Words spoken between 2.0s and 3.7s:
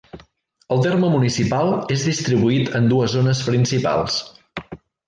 distribuït en dues zones